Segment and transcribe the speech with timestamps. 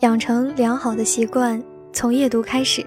[0.00, 1.60] 养成良好的习惯，
[1.92, 2.86] 从夜读开始。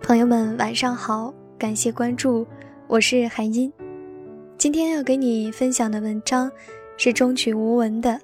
[0.00, 2.46] 朋友们，晚上好，感谢关注，
[2.86, 3.70] 我是韩音。
[4.56, 6.50] 今天要给你分享的文章
[6.96, 8.10] 是中曲无闻的《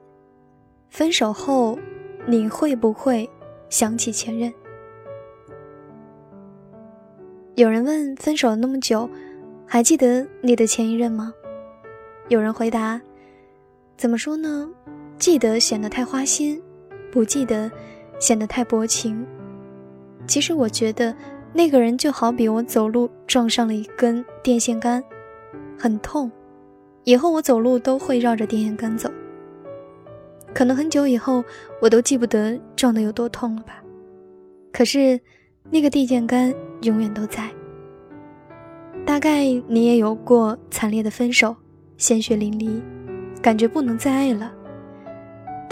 [0.89, 1.79] 分手后，
[2.27, 3.29] 你会不会
[3.69, 4.51] 想起前任》？
[7.57, 9.11] 有人问：分手了那么久，
[9.67, 11.35] 还记得你的前一任吗？
[12.29, 12.99] 有人回答：
[13.99, 14.71] 怎么说呢？
[15.19, 16.63] 记得显得太花心，
[17.11, 17.71] 不记得
[18.19, 19.27] 显得太薄情。
[20.27, 21.15] 其实我觉得
[21.53, 25.03] 那个人就好比我走路撞上了一根电线杆，
[25.79, 26.31] 很痛。
[27.05, 29.11] 以后我走路都会绕着电线杆走。
[30.53, 31.45] 可能很久以后
[31.81, 33.83] 我都记不得撞得有多痛了吧。
[34.73, 35.19] 可是
[35.71, 37.51] 那个电线杆永远都在。
[39.07, 41.57] 大概你也有过惨烈的分手，
[41.97, 42.81] 鲜血淋漓，
[43.41, 44.53] 感觉不能再爱了。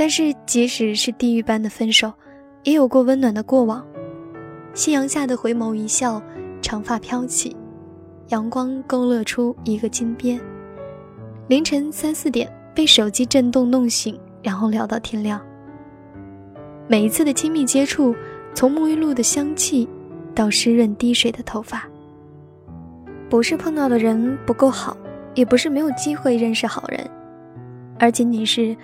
[0.00, 2.12] 但是，即使是地狱般的分手，
[2.62, 3.84] 也有过温暖的过往。
[4.72, 6.22] 夕阳下的回眸一笑，
[6.62, 7.56] 长发飘起，
[8.28, 10.40] 阳光勾勒出一个金边。
[11.48, 15.40] 凌晨三四点被手机震动弄醒，然后聊到天亮。
[16.86, 18.14] 每一次的亲密接触，
[18.54, 19.88] 从沐浴露的香气，
[20.32, 21.84] 到湿润滴水的头发。
[23.28, 24.96] 不是碰到的人不够好，
[25.34, 27.04] 也不是没有机会认识好人，
[27.98, 28.76] 而仅仅是。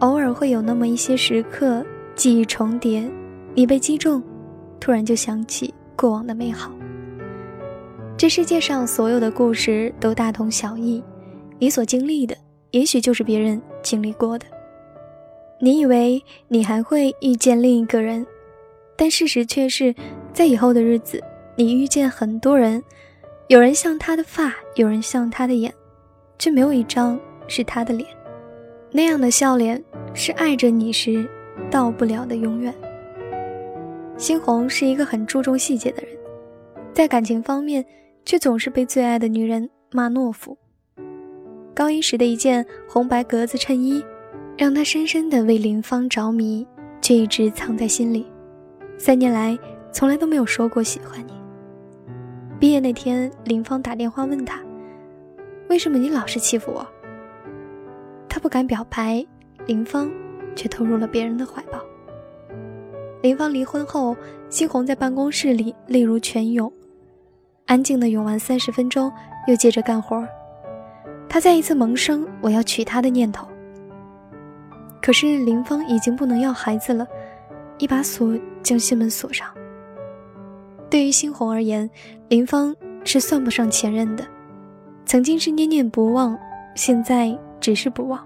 [0.00, 3.08] 偶尔会有那么一些时刻，记忆重叠，
[3.54, 4.22] 你被击中，
[4.78, 6.70] 突然就想起过往的美好。
[8.14, 11.02] 这世界上所有的故事都大同小异，
[11.58, 12.36] 你所经历的，
[12.72, 14.44] 也许就是别人经历过的。
[15.58, 18.26] 你以为你还会遇见另一个人，
[18.96, 19.94] 但事实却是
[20.34, 21.18] 在以后的日子，
[21.56, 22.84] 你遇见很多人，
[23.48, 25.72] 有人像他的发，有人像他的眼，
[26.38, 28.06] 却没有一张是他的脸。
[28.96, 31.28] 那样的笑脸，是爱着你时
[31.70, 32.74] 到不了的永远。
[34.16, 36.16] 猩红是一个很注重细节的人，
[36.94, 37.84] 在感情方面
[38.24, 40.56] 却总是被最爱的女人骂懦夫。
[41.74, 44.02] 高一时的一件红白格子衬衣，
[44.56, 46.66] 让他深深的为林芳着迷，
[47.02, 48.24] 却一直藏在心里。
[48.96, 49.58] 三年来，
[49.92, 51.34] 从来都没有说过喜欢你。
[52.58, 54.58] 毕业那天，林芳打电话问他
[55.68, 56.86] ：“为什么你老是欺负我？”
[58.36, 59.24] 他不敢表白，
[59.64, 60.10] 林芳
[60.54, 61.80] 却投入了别人的怀抱。
[63.22, 64.14] 林芳离婚后，
[64.50, 66.70] 猩红在办公室里泪如泉涌，
[67.64, 69.10] 安静的涌完三十分钟，
[69.48, 70.22] 又接着干活。
[71.30, 73.48] 他再一次萌生我要娶她的念头。
[75.00, 77.08] 可是林芳已经不能要孩子了，
[77.78, 79.48] 一把锁将心门锁上。
[80.90, 81.88] 对于猩红而言，
[82.28, 84.22] 林芳是算不上前任的，
[85.06, 86.38] 曾经是念念不忘，
[86.74, 87.34] 现在。
[87.58, 88.24] 只是不忘，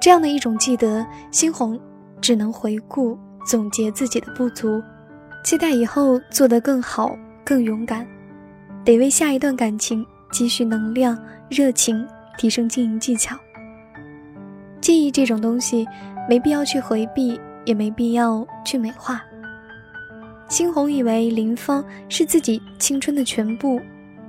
[0.00, 1.78] 这样的一种记得，猩红
[2.20, 4.82] 只能回顾总结自己的不足，
[5.44, 8.06] 期待以后做得更好、更勇敢，
[8.82, 11.18] 得为下一段感情积蓄能量、
[11.50, 12.06] 热情，
[12.38, 13.36] 提升经营技巧。
[14.80, 15.86] 记忆这种东西，
[16.26, 19.22] 没必要去回避，也没必要去美化。
[20.48, 23.78] 猩红以为林芳是自己青春的全部，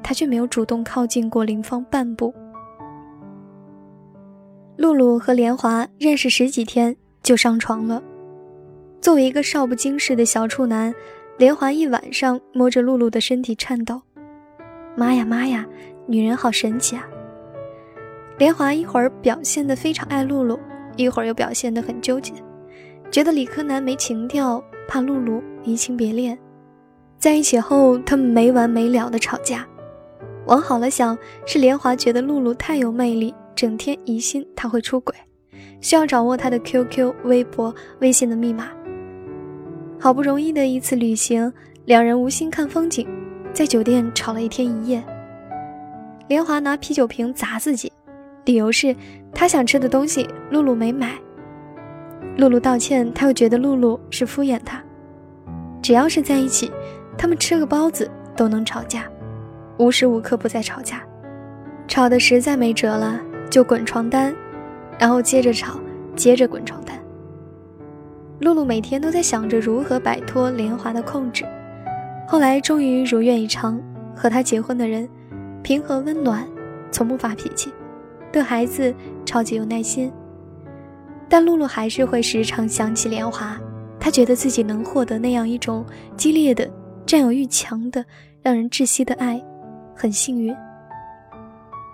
[0.03, 2.35] 她却没有主动靠近过林芳半步。
[4.81, 8.01] 露露和莲华认识十几天就上床了。
[8.99, 10.93] 作为一个少不经事的小处男，
[11.37, 14.01] 莲华一晚上摸着露露的身体颤抖。
[14.95, 15.65] 妈呀妈呀，
[16.07, 17.07] 女人好神奇啊！
[18.39, 20.59] 莲华一会儿表现得非常爱露露，
[20.95, 22.33] 一会儿又表现得很纠结，
[23.11, 26.35] 觉得理科男没情调，怕露露移情别恋。
[27.19, 29.63] 在一起后，他们没完没了的吵架。
[30.47, 31.15] 往好了想，
[31.45, 33.31] 是莲华觉得露露太有魅力。
[33.61, 35.13] 整天疑心他会出轨，
[35.81, 38.69] 需要掌握他的 QQ、微博、微信的密码。
[39.99, 41.53] 好不容易的一次旅行，
[41.85, 43.07] 两人无心看风景，
[43.53, 45.03] 在酒店吵了一天一夜。
[46.27, 47.93] 莲华拿啤酒瓶砸自己，
[48.45, 48.95] 理由是
[49.31, 51.13] 他想吃的东西露露没买。
[52.37, 54.81] 露露道歉，他又觉得露露是敷衍他。
[55.83, 56.71] 只要是在一起，
[57.15, 59.05] 他们吃个包子都能吵架，
[59.77, 61.03] 无时无刻不在吵架，
[61.87, 63.21] 吵得实在没辙了。
[63.51, 64.33] 就滚床单，
[64.97, 65.77] 然后接着吵，
[66.15, 66.97] 接着滚床单。
[68.39, 71.45] 露露每天都在想着如何摆脱莲华的控制，
[72.25, 73.79] 后来终于如愿以偿，
[74.15, 75.07] 和他结婚的人，
[75.61, 76.47] 平和温暖，
[76.91, 77.73] 从不发脾气，
[78.31, 78.95] 对孩子
[79.25, 80.09] 超级有耐心。
[81.27, 83.59] 但露露还是会时常想起莲华，
[83.99, 86.69] 她觉得自己能获得那样一种激烈的、
[87.05, 88.03] 占有欲强的、
[88.41, 89.43] 让人窒息的爱，
[89.93, 90.55] 很幸运。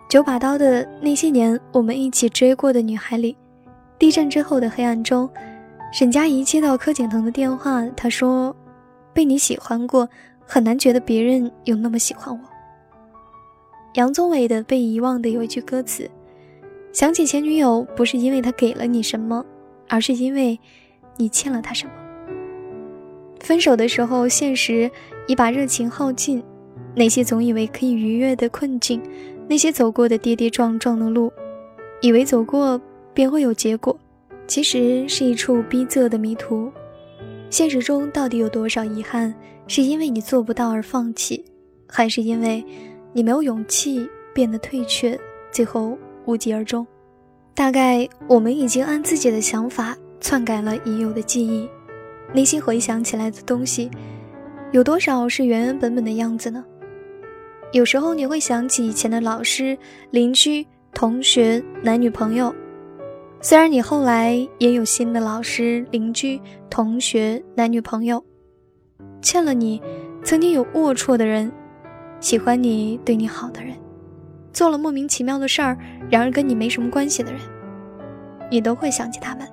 [0.09, 3.35] 九把刀的那些年，我们一起追过的女孩里，
[3.99, 5.29] 地震之后的黑暗中，
[5.91, 8.55] 沈佳宜接到柯景腾的电话，他说
[9.13, 10.07] ：“被你喜欢过，
[10.45, 12.39] 很难觉得别人有那么喜欢我。”
[13.95, 16.09] 杨宗纬的《被遗忘》的有一句歌词
[16.93, 19.45] ：“想起前女友，不是因为她给了你什么，
[19.89, 20.57] 而是因为
[21.17, 21.91] 你欠了她什么。”
[23.41, 24.89] 分手的时候，现实
[25.27, 26.41] 已把热情耗尽，
[26.95, 29.01] 那些总以为可以逾越的困境，
[29.47, 31.31] 那些走过的跌跌撞撞的路，
[32.01, 32.79] 以为走过
[33.13, 33.97] 便会有结果，
[34.45, 36.71] 其实是一处逼仄的迷途。
[37.49, 39.33] 现实中到底有多少遗憾，
[39.67, 41.45] 是因为你做不到而放弃，
[41.87, 42.63] 还是因为？
[43.13, 45.17] 你没有勇气变得退却，
[45.49, 46.85] 最后无疾而终。
[47.55, 51.67] 大概我们已经按自己的想法篡改了已有的记忆，
[52.33, 53.89] 内心回想起来的东西，
[54.71, 56.63] 有多少是原原本本的样子呢？
[57.73, 59.77] 有时候你会想起以前的老师、
[60.11, 62.53] 邻居、同学、男女朋友，
[63.41, 68.23] 虽然你后来也有新的老师、邻居、同学、男女朋友，
[69.21, 69.81] 欠了你
[70.23, 71.51] 曾经有龌龊的人。
[72.19, 73.75] 喜欢你、对你好的人，
[74.51, 75.77] 做了莫名其妙的事儿，
[76.09, 77.39] 然而跟你没什么关系的人，
[78.49, 79.47] 你都会想起他们，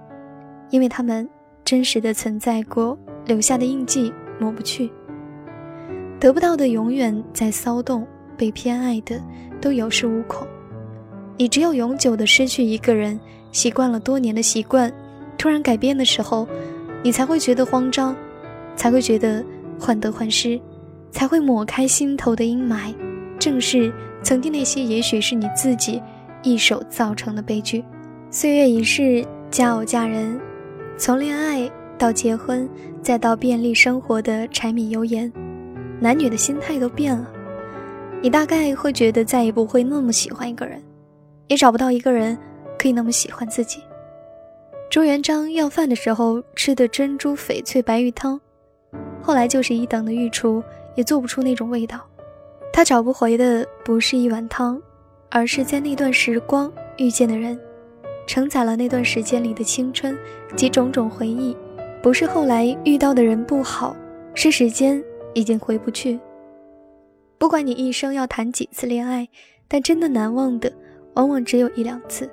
[0.70, 1.28] 因为他们
[1.62, 4.10] 真实的存在过，留下的印记
[4.40, 4.90] 抹不去。
[6.18, 8.06] 得不到的永远在骚动，
[8.36, 9.20] 被偏爱的
[9.60, 10.46] 都有恃无恐。
[11.36, 13.18] 你只有永久的失去一个人，
[13.52, 14.92] 习惯了多年的习惯，
[15.36, 16.46] 突然改变的时候，
[17.02, 18.14] 你才会觉得慌张，
[18.76, 19.44] 才会觉得
[19.78, 20.60] 患得患失。
[21.10, 22.92] 才会抹开心头的阴霾，
[23.38, 26.02] 正是曾经那些，也许是你自己
[26.42, 27.84] 一手造成的悲剧。
[28.32, 30.36] 岁月已逝，佳偶佳人，
[30.98, 32.68] 从恋爱到结婚，
[33.00, 35.32] 再到便利生活的柴米油盐，
[36.00, 37.30] 男女的心态都变了。
[38.20, 40.82] 你大概会觉得再也不会那么喜欢一个人，
[41.48, 42.36] 也找不到一个人
[42.78, 43.80] 可以那么喜欢自己。
[44.90, 48.40] 朱元璋要饭的时候吃的珍珠翡翠白玉汤，
[49.20, 50.62] 后来就是一等的御厨。
[50.96, 52.00] 也做不出那种味道。
[52.72, 54.80] 他找不回的不是一碗汤，
[55.28, 57.58] 而是在那段时光遇见的人，
[58.28, 60.16] 承载了那段时间里的青春
[60.54, 61.56] 及种种回忆。
[62.00, 63.96] 不是后来遇到的人不好，
[64.36, 65.02] 是时间
[65.34, 66.18] 已经回不去。
[67.38, 69.28] 不管你一生要谈几次恋爱，
[69.68, 70.72] 但真的难忘的，
[71.14, 72.30] 往往只有一两次。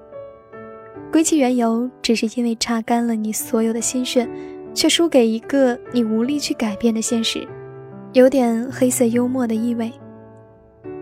[1.11, 4.27] 归其缘由，只是因为榨干了你所有的心血，
[4.73, 7.45] 却输给一个你无力去改变的现实。
[8.13, 9.91] 有点黑色幽默的意味。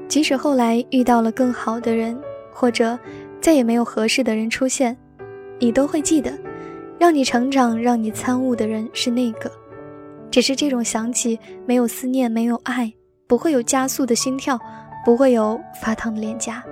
[0.07, 2.19] 即使后来遇到了更好的人，
[2.51, 2.97] 或者
[3.39, 4.97] 再也没有合适的人出现，
[5.59, 6.31] 你都会记得，
[6.97, 9.51] 让你成长、让你参悟的人是那个。
[10.31, 12.91] 只是这种想起，没有思念，没有爱，
[13.27, 14.59] 不会有加速的心跳，
[15.03, 16.63] 不会有发烫的脸颊。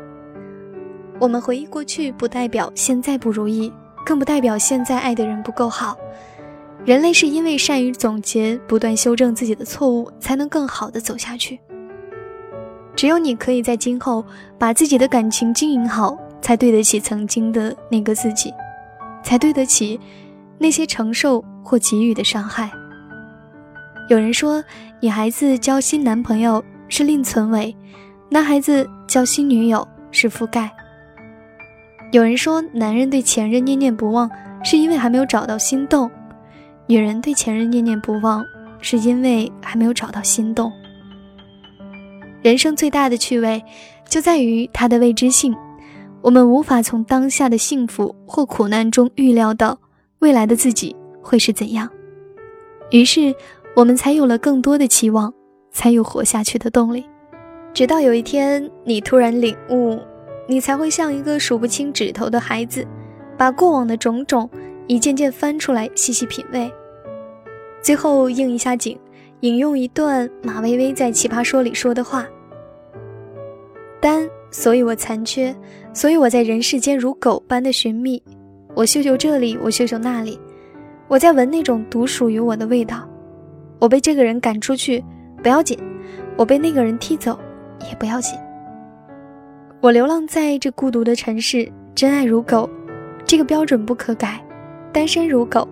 [1.20, 3.74] 我们回忆过去，不代表现在不如意，
[4.06, 5.98] 更不代表现在爱的人不够好。
[6.86, 11.60] 人类是因为善于总结，不断修正自己的错误，才能更好的走下去。
[12.96, 14.24] 只有你可以在今后
[14.58, 18.54] 把自己的感情经营好，才对得起曾经的那个自己，
[19.24, 20.00] 才对得起
[20.58, 22.72] 那些承受或给予的伤害。
[24.10, 24.64] 有人说，
[25.02, 27.76] 女孩子交新男朋友是另存为，
[28.30, 30.72] 男孩子交新女友是覆盖。
[32.14, 34.30] 有人说，男人对前任念念不忘，
[34.64, 36.10] 是因为还没有找到心动。
[36.86, 38.46] 女人对前任念念不忘，
[38.80, 40.72] 是因为还没有找到心动。
[42.42, 43.62] 人生最大的趣味，
[44.08, 45.54] 就在于它的未知性。
[46.22, 49.78] 我们无法从当下的幸福或苦难中预料到
[50.20, 51.90] 未来的自己会是怎样，
[52.92, 53.36] 于是
[53.78, 55.32] 我们才有了更多的期望，
[55.70, 57.06] 才有活下去的动力。
[57.76, 60.00] 直到有一天，你突然领悟，
[60.48, 62.84] 你才会像一个数不清指头的孩子，
[63.38, 64.50] 把过往的种种。
[64.88, 66.72] 一件件翻出来，细细品味。
[67.80, 68.98] 最后应一下景，
[69.42, 72.26] 引用一段马薇薇在《奇葩说》里说的话
[74.02, 75.56] ：“单，所以我残缺，
[75.94, 78.24] 所以我在人世间如狗般的寻觅。
[78.74, 80.40] 我嗅嗅这里，我嗅嗅那里，
[81.08, 83.08] 我在闻那种独属于我的味道。
[83.80, 85.04] 我被这个人赶出去，
[85.42, 85.78] 不要紧；
[86.36, 87.38] 我被那个人踢走，
[87.90, 88.38] 也不要紧。
[89.80, 92.70] 我流浪在这孤独的城市，真爱如狗，
[93.26, 94.44] 这个标准不可改。”
[94.92, 95.68] 单身如狗，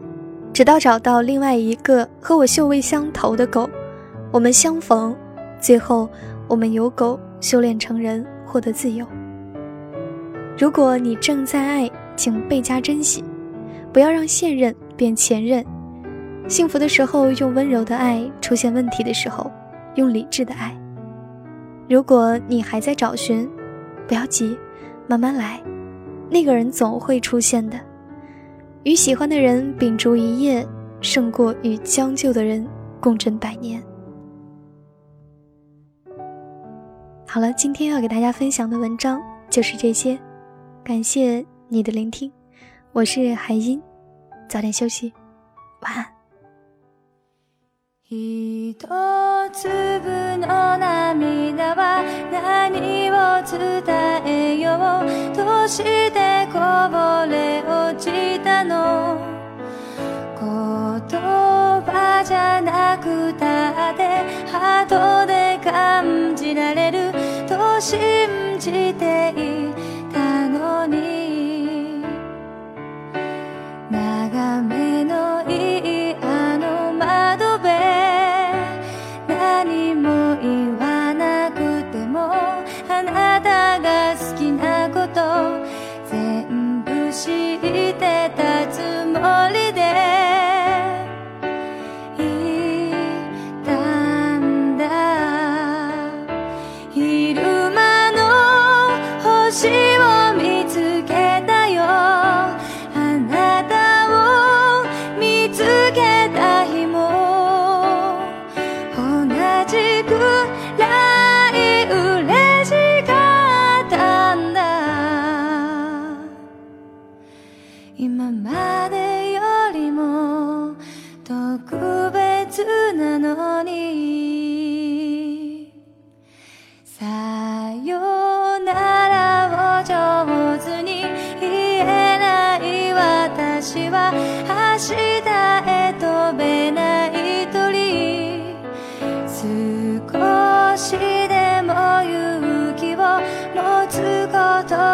[0.53, 3.67] 直到找到另外一个和我嗅味相投的狗，
[4.31, 5.15] 我们相逢，
[5.59, 6.07] 最后
[6.47, 9.03] 我们由狗修炼成人，获得自由。
[10.55, 13.23] 如果你正在爱，请倍加珍惜，
[13.91, 15.65] 不要让现任变前任。
[16.47, 19.51] 幸福的时候用温柔的爱，出现问题的时候
[19.95, 20.75] 用理智的爱。
[21.89, 23.49] 如果你还在找寻，
[24.07, 24.57] 不要急，
[25.07, 25.61] 慢慢来，
[26.29, 27.79] 那个人总会出现的。
[28.83, 30.65] 与喜欢的人秉烛一夜，
[31.01, 32.65] 胜过与将就的人
[33.01, 33.81] 共枕百年。
[37.27, 40.17] 好了，今天要给大家分享的文章就是这些，
[40.83, 42.31] 感谢你的聆听，
[42.91, 43.81] 我是海音，
[44.47, 45.11] 早点休息，
[45.81, 46.14] 晚安。
[48.07, 53.81] 一粒の涙は何を伝
[54.27, 54.77] えよ
[55.33, 55.35] う？
[55.35, 55.81] とし
[56.11, 56.59] てこ
[56.91, 59.17] ぼれ落ちたの？
[60.39, 64.03] 言葉じゃなくたって
[64.51, 67.11] ハートで感じられる。
[67.47, 69.73] と信じてい
[70.13, 71.14] たのに？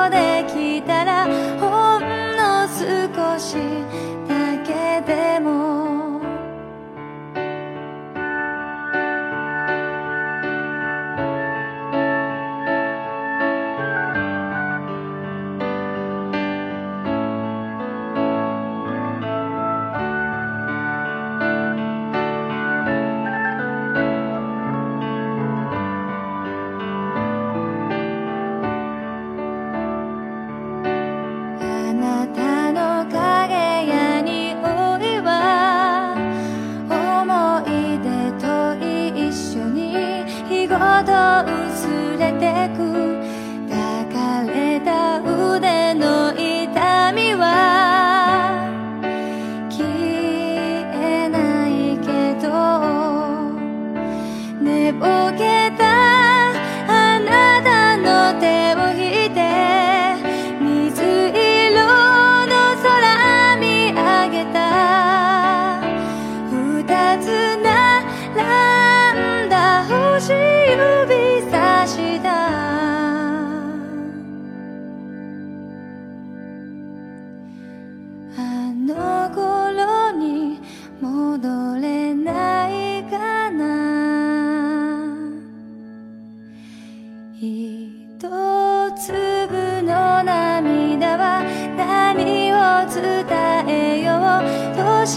[0.10, 0.61] でき
[41.04, 41.14] ど
[41.68, 42.91] 薄れてく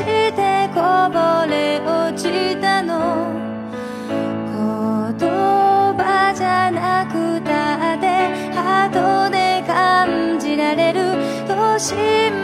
[0.04, 3.32] してこぼれ落ちたの。
[5.16, 5.28] 言
[5.96, 8.06] 葉じゃなくたって
[8.54, 8.88] ハ
[9.30, 11.00] で感じられる。
[11.48, 12.43] 都心